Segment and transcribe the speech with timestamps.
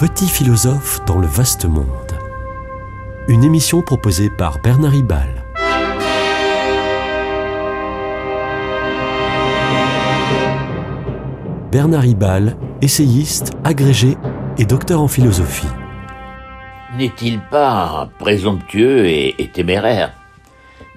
[0.00, 1.84] petit philosophe dans le vaste monde.
[3.28, 5.44] Une émission proposée par Bernard Ribal.
[11.70, 14.16] Bernard Ribal, essayiste, agrégé
[14.56, 15.68] et docteur en philosophie.
[16.96, 20.14] N'est-il pas présomptueux et, et téméraire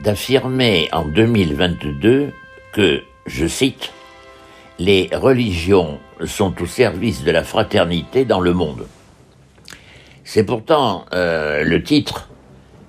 [0.02, 2.32] d'affirmer en 2022
[2.72, 3.92] que, je cite,
[4.80, 8.88] les religions sont au service de la fraternité dans le monde.
[10.24, 12.30] C'est pourtant euh, le titre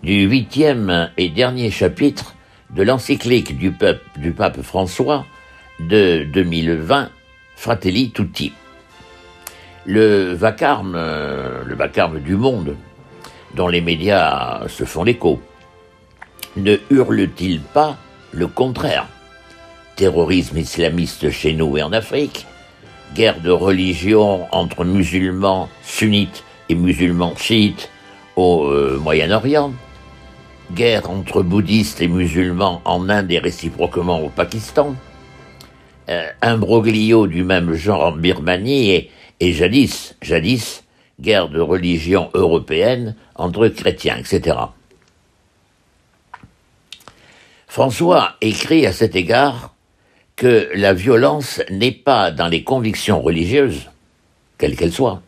[0.03, 2.35] du huitième et dernier chapitre
[2.71, 3.75] de l'encyclique du,
[4.17, 5.25] du, pape François
[5.81, 7.11] de 2020,
[7.57, 8.53] Fratelli Tutti.
[9.85, 12.77] Le vacarme, euh, le vacarme du monde,
[13.55, 15.41] dont les médias se font l'écho,
[16.57, 17.97] ne hurle-t-il pas
[18.31, 19.09] le contraire?
[19.97, 22.47] Terrorisme islamiste chez nous et en Afrique,
[23.15, 27.91] guerre de religion entre musulmans sunnites et musulmans chiites
[28.37, 29.73] au euh, Moyen-Orient,
[30.73, 34.95] guerre entre bouddhistes et musulmans en Inde et réciproquement au Pakistan,
[36.09, 40.85] euh, imbroglio du même genre en Birmanie et, et jadis, jadis,
[41.21, 44.57] guerre de religion européenne entre chrétiens, etc.
[47.69, 49.75] François écrit à cet égard
[50.37, 53.91] que la violence n'est pas dans les convictions religieuses,
[54.59, 55.23] quelles qu'elles soient,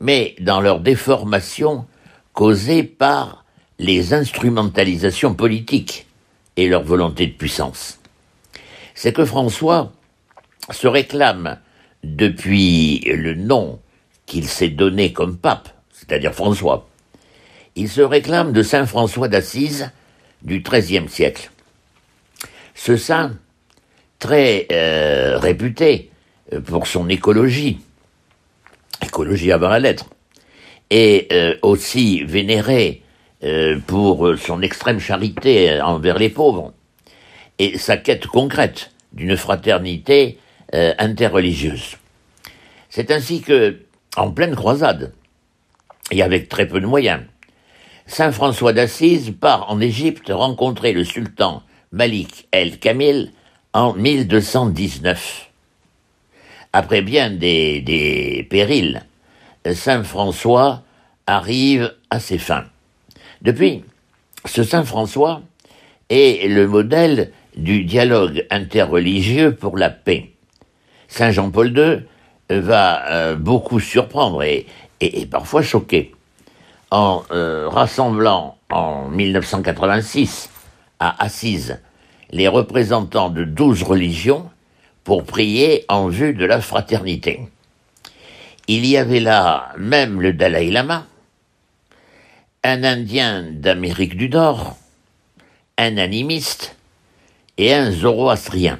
[0.00, 1.86] mais dans leur déformation
[2.32, 3.44] causée par
[3.78, 6.06] les instrumentalisations politiques
[6.56, 8.00] et leur volonté de puissance.
[8.94, 9.92] C'est que François
[10.70, 11.58] se réclame
[12.04, 13.78] depuis le nom
[14.26, 16.88] qu'il s'est donné comme pape, c'est-à-dire François.
[17.76, 19.90] Il se réclame de Saint François d'Assise
[20.42, 21.50] du XIIIe siècle.
[22.74, 23.32] Ce saint,
[24.18, 26.10] très euh, réputé
[26.66, 27.80] pour son écologie,
[29.52, 30.06] avant la lettre,
[30.90, 33.02] et euh, aussi vénéré
[33.86, 36.74] pour son extrême charité envers les pauvres,
[37.58, 40.38] et sa quête concrète d'une fraternité
[40.74, 41.96] interreligieuse.
[42.90, 43.78] C'est ainsi que,
[44.18, 45.14] en pleine croisade,
[46.10, 47.22] et avec très peu de moyens,
[48.06, 53.32] Saint François d'Assise part en Égypte rencontrer le sultan Malik el-Kamil
[53.72, 55.48] en 1219.
[56.72, 59.02] Après bien des périls,
[59.74, 60.82] Saint François
[61.26, 62.64] arrive à ses fins.
[63.42, 63.84] Depuis,
[64.44, 65.42] ce Saint François
[66.08, 70.32] est le modèle du dialogue interreligieux pour la paix.
[71.08, 74.66] Saint Jean-Paul II va euh, beaucoup surprendre et,
[75.30, 76.14] parfois choquer
[76.90, 80.50] en euh, rassemblant en 1986
[80.98, 81.80] à Assise
[82.30, 84.48] les représentants de douze religions
[85.04, 87.48] pour prier en vue de la fraternité.
[88.68, 91.06] Il y avait là même le Dalai Lama,
[92.62, 94.76] un Indien d'Amérique du Nord,
[95.78, 96.76] un animiste
[97.58, 98.78] et un zoroastrien.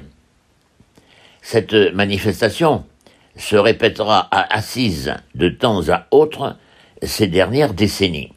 [1.41, 2.85] Cette manifestation
[3.35, 6.57] se répétera à Assise de temps à autre
[7.01, 8.31] ces dernières décennies.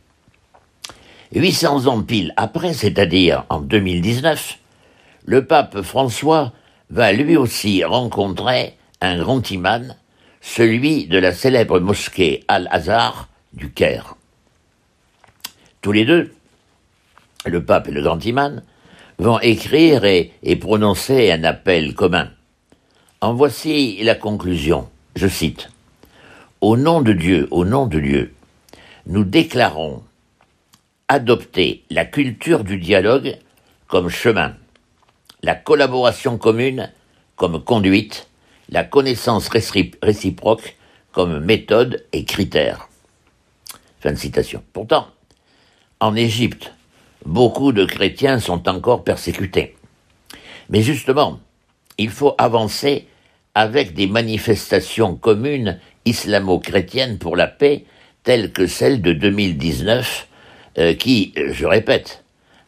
[1.34, 4.58] 800 ans pile après, c'est-à-dire en 2019,
[5.26, 6.52] le pape François
[6.90, 9.94] va lui aussi rencontrer un grand imam,
[10.44, 14.14] celui de la célèbre mosquée Al-Azhar du Caire.
[15.80, 16.34] Tous les deux,
[17.46, 18.62] le pape et le grand imam,
[19.18, 22.30] vont écrire et, et prononcer un appel commun.
[23.22, 24.88] En voici la conclusion.
[25.16, 25.70] Je cite.
[26.60, 28.34] Au nom de Dieu, au nom de Dieu,
[29.06, 30.02] nous déclarons
[31.08, 33.38] adopter la culture du dialogue
[33.86, 34.54] comme chemin,
[35.42, 36.92] la collaboration commune
[37.36, 38.28] comme conduite,
[38.70, 40.76] la connaissance réciproque
[41.12, 42.88] comme méthode et critère.
[44.00, 44.62] Fin de citation.
[44.72, 45.06] Pourtant,
[46.00, 46.72] en Égypte,
[47.24, 49.76] beaucoup de chrétiens sont encore persécutés.
[50.68, 51.40] Mais justement,
[51.98, 53.06] il faut avancer
[53.54, 57.84] avec des manifestations communes islamo-chrétiennes pour la paix,
[58.24, 60.28] telles que celle de 2019,
[60.78, 62.24] euh, qui, je répète,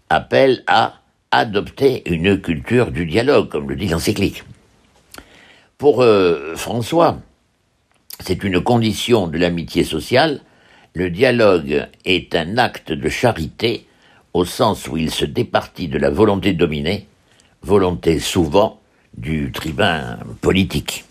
[0.08, 1.00] appelle à
[1.32, 4.44] adopter une culture du dialogue, comme le dit l'encyclique.
[5.78, 7.18] Pour euh, François,
[8.20, 10.40] c'est une condition de l'amitié sociale,
[10.94, 13.86] le dialogue est un acte de charité
[14.32, 17.06] au sens où il se départit de la volonté dominée,
[17.60, 18.80] volonté souvent
[19.18, 21.04] du tribun politique.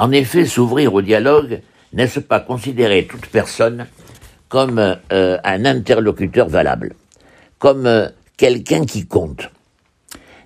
[0.00, 1.60] En effet, s'ouvrir au dialogue,
[1.92, 3.86] n'est-ce pas considérer toute personne
[4.48, 6.94] comme euh, un interlocuteur valable,
[7.58, 8.08] comme euh,
[8.38, 9.50] quelqu'un qui compte?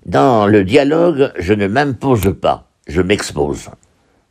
[0.06, 3.70] Dans le dialogue, je ne m'impose pas, je m'expose.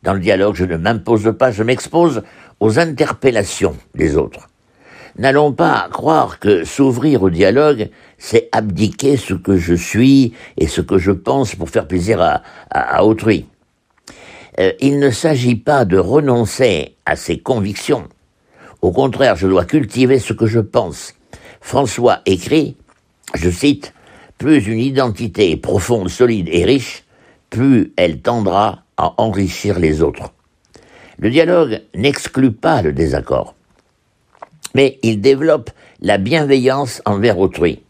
[0.02, 2.22] Dans le dialogue, je ne m'impose pas, je m'expose
[2.60, 4.50] aux interpellations des autres.
[5.16, 7.88] N'allons pas croire que s'ouvrir au dialogue,
[8.18, 12.20] c'est abdiquer ce que je suis et ce que je pense pour faire plaisir
[12.70, 13.46] à, autrui.
[14.60, 18.08] Euh, il ne s'agit pas de renoncer à ses convictions.
[18.82, 21.14] Au contraire, je dois cultiver ce que je pense.
[21.60, 22.76] François écrit,
[23.34, 23.94] je cite,
[24.38, 27.04] Plus une identité est profonde, solide et riche,
[27.50, 30.32] plus elle tendra à enrichir les autres.
[31.18, 33.54] Le dialogue n'exclut pas le désaccord
[34.74, 37.82] mais il développe la bienveillance envers autrui.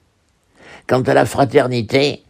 [0.86, 2.22] Quant à la fraternité,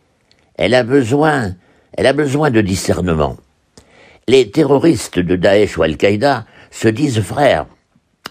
[0.57, 1.55] elle a besoin,
[1.93, 3.37] elle a besoin de discernement.
[4.27, 7.67] Les terroristes de Daesh ou Al-Qaïda se disent frères,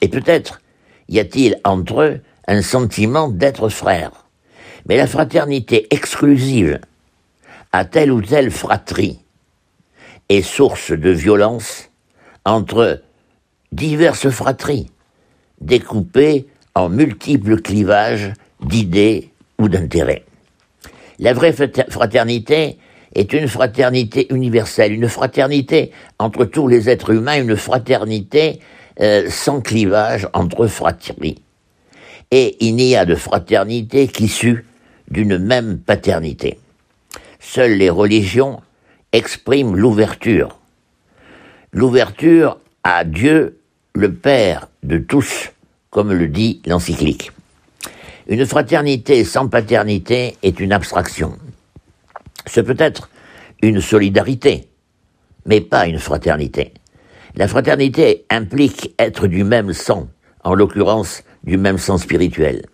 [0.02, 0.60] et peut-être
[1.08, 4.26] y a-t-il entre eux un sentiment d'être frères.
[4.88, 6.80] Mais la fraternité exclusive
[7.72, 9.20] à telle ou telle fratrie
[10.30, 11.90] est source de violence
[12.46, 13.02] entre
[13.72, 14.90] diverses fratries
[15.62, 20.26] découpée en multiples clivages d'idées ou d'intérêts.
[21.20, 21.54] La vraie
[21.90, 22.78] fraternité
[23.14, 28.60] est une fraternité universelle, une fraternité entre tous les êtres humains, une fraternité
[29.00, 31.42] euh, sans clivage entre fratries.
[32.32, 34.66] Et il n'y a de fraternité qu'issue
[35.10, 36.60] d'une même paternité.
[37.40, 38.62] Seules les religions
[39.12, 40.58] expriment l'ouverture.
[41.72, 43.60] L'ouverture à Dieu,
[43.94, 45.52] le Père de tous,
[45.90, 47.32] comme le dit l'encyclique.
[48.28, 51.38] Une fraternité sans paternité est une abstraction.
[52.46, 53.10] Ce peut être
[53.62, 54.70] une solidarité,
[55.46, 56.74] mais pas une fraternité.
[57.36, 60.08] La fraternité implique être du même sang,
[60.44, 62.66] en l'occurrence du même sang spirituel.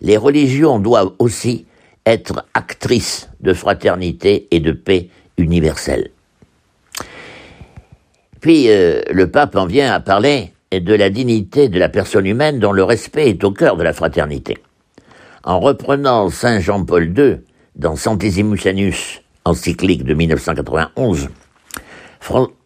[0.00, 1.66] Les religions doivent aussi
[2.04, 5.08] être actrices de fraternité et de paix
[5.38, 6.10] universelle.
[8.40, 12.58] Puis euh, le pape en vient à parler de la dignité de la personne humaine
[12.58, 14.58] dont le respect est au cœur de la fraternité.
[15.44, 17.36] En reprenant Saint Jean-Paul II
[17.76, 21.28] dans Centesimus Annus, encyclique de 1991,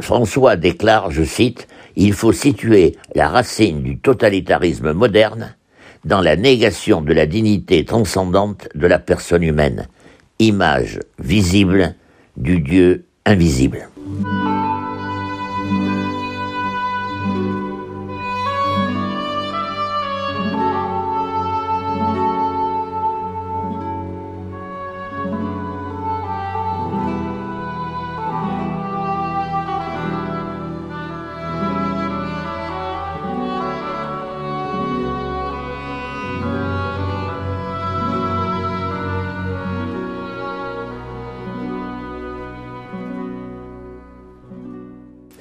[0.01, 1.67] François déclare, je cite,
[1.97, 5.57] Il faut situer la racine du totalitarisme moderne
[6.05, 9.89] dans la négation de la dignité transcendante de la personne humaine,
[10.39, 11.95] image visible
[12.37, 13.89] du Dieu invisible.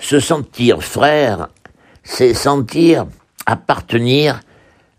[0.07, 1.49] Se sentir frère,
[2.01, 3.07] c'est sentir
[3.45, 4.39] appartenir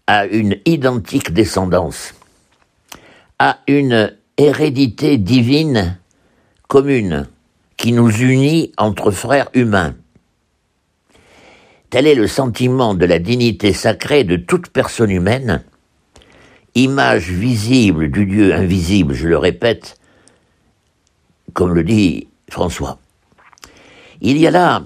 [0.06, 2.12] à une identique descendance,
[3.38, 5.98] à une hérédité divine
[6.68, 7.26] commune
[7.78, 9.94] qui nous unit entre frères humains.
[11.88, 15.64] Tel est le sentiment de la dignité sacrée de toute personne humaine,
[16.74, 19.98] image visible du Dieu invisible, je le répète,
[21.54, 22.98] comme le dit François.
[24.20, 24.82] Il y a là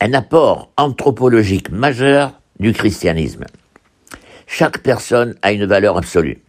[0.00, 3.44] un apport anthropologique majeur du christianisme.
[4.46, 6.42] Chaque personne a une valeur absolue,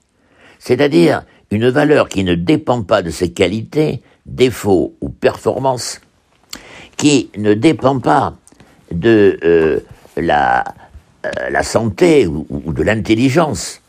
[0.60, 6.00] c'est-à-dire une valeur qui ne dépend pas de ses qualités, défauts ou performances,
[6.98, 8.36] qui ne dépend pas
[8.92, 9.80] de euh,
[10.16, 10.64] la,
[11.26, 13.82] euh, la, santé ou, de l'intelligence,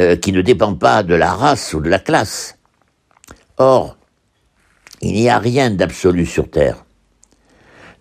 [0.00, 2.58] euh, qui ne dépend pas de la race ou de la classe.
[3.58, 3.96] Or,
[5.00, 6.83] il n'y a rien d'absolu sur Terre.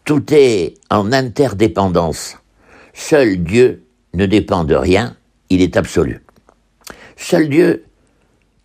[0.06, 2.38] Tout est en interdépendance.
[2.94, 5.16] Seul Dieu ne dépend de rien,
[5.50, 6.22] il est absolu.
[7.16, 7.86] Seul Dieu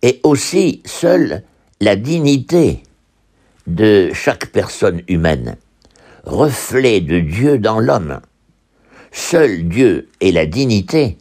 [0.01, 1.43] est aussi seule
[1.79, 2.83] la dignité
[3.67, 5.55] de chaque personne humaine,
[6.25, 8.19] reflet de Dieu dans l'homme.
[9.13, 11.17] Seul Dieu et la dignité,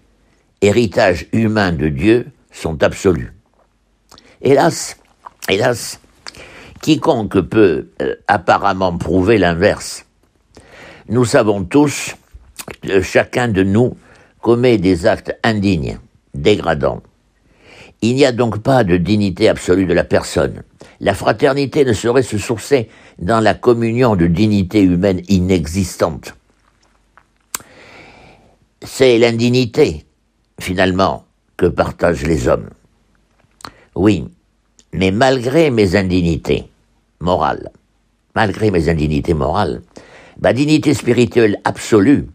[0.63, 3.33] héritage humain de Dieu, sont absolus.
[4.43, 4.97] Hélas,
[5.49, 6.01] hélas,
[6.83, 10.07] quiconque peut euh, apparemment prouver l'inverse
[11.09, 12.15] nous savons tous
[12.83, 13.97] que chacun de nous
[14.41, 15.99] commet des actes indignes,
[16.35, 17.03] dégradants.
[18.03, 20.63] Il n'y a donc pas de dignité absolue de la personne.
[21.01, 22.89] La fraternité ne saurait se sourcer
[23.19, 26.35] dans la communion de dignités humaines inexistantes.
[28.83, 30.05] C'est l'indignité,
[30.61, 31.25] finalement,
[31.57, 32.71] que partagent les hommes.
[33.97, 34.29] Oui,
[34.93, 36.69] mais malgré mes indignités
[37.21, 37.71] morales,
[38.37, 39.83] malgré mes indignités morales,
[40.41, 42.29] ma dignité spirituelle absolue,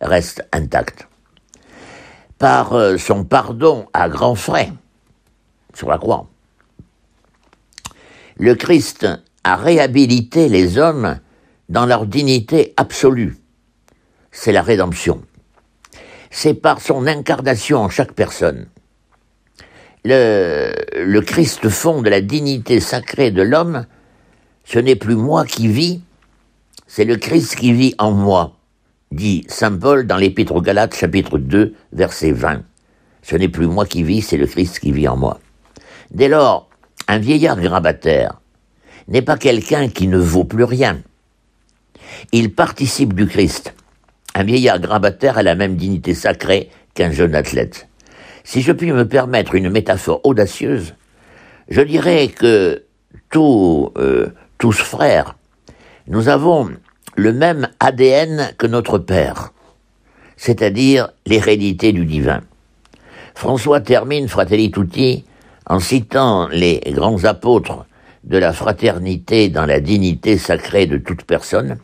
[0.00, 1.08] reste intacte.
[2.38, 4.72] Par euh, son pardon à grands frais
[5.74, 6.28] sur la croix,
[8.38, 9.06] le Christ
[9.42, 11.18] a réhabilité les hommes
[11.68, 13.36] dans leur dignité absolue.
[14.30, 15.22] C'est la rédemption.
[16.30, 18.68] C'est par son incarnation en chaque personne.
[20.04, 23.86] Le, le Christ fonde la dignité sacrée de l'homme.
[24.70, 26.02] Ce n'est plus moi qui vis,
[26.86, 28.52] c'est le Christ qui vit en moi
[29.10, 32.64] dit Saint Paul dans l'Épître aux Galates chapitre 2 verset 20.
[33.22, 35.40] Ce n'est plus moi qui vis, c'est le Christ qui vit en moi.
[36.10, 36.68] Dès lors,
[37.06, 38.42] un vieillard grabataire
[39.08, 41.00] n'est pas quelqu'un qui ne vaut plus rien.
[42.32, 43.72] Il participe du Christ.
[44.34, 47.88] Un vieillard grabataire a la même dignité sacrée qu'un jeune athlète.
[48.44, 50.94] Si je puis me permettre une métaphore audacieuse,
[51.70, 52.84] je dirais que
[53.30, 55.36] tous, euh, tous frères,
[56.08, 56.68] nous avons
[57.16, 59.52] le même ADN que notre Père,
[60.36, 62.40] c'est-à-dire l'hérédité du divin.
[63.34, 65.24] François termine Fratelli Tutti
[65.66, 67.86] en citant les grands apôtres
[68.24, 71.78] de la fraternité dans la dignité sacrée de toute personne,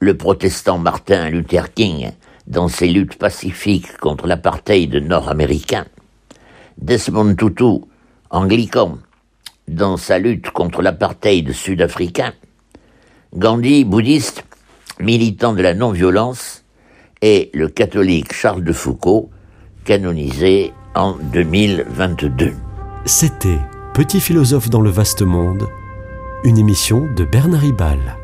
[0.00, 2.10] le protestant Martin Luther King
[2.46, 5.84] dans ses luttes pacifiques contre l'apartheid nord-américain,
[6.78, 7.84] Desmond Tutu,
[8.30, 8.98] anglican,
[9.68, 12.32] dans sa lutte contre l'apartheid sud-africain,
[13.34, 14.44] Gandhi, bouddhiste,
[15.00, 16.64] militant de la non-violence,
[17.22, 19.30] et le catholique Charles de Foucault,
[19.84, 22.52] canonisé en 2022.
[23.06, 23.58] C'était
[23.94, 25.68] Petit philosophe dans le vaste monde,
[26.42, 28.23] une émission de Bernard Ribal.